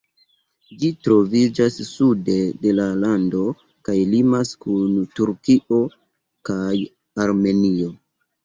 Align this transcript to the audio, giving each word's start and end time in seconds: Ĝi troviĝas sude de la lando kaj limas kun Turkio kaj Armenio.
Ĝi 0.83 0.87
troviĝas 1.07 1.75
sude 1.89 2.37
de 2.63 2.73
la 2.79 2.87
lando 3.03 3.43
kaj 3.89 3.97
limas 4.15 4.55
kun 4.65 4.97
Turkio 5.21 5.83
kaj 6.51 6.75
Armenio. 7.29 7.97